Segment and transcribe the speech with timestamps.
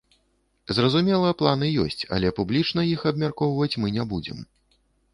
[0.77, 4.47] Зразумела, планы ёсць, але публічна іх абмяркоўваць мы не будзем.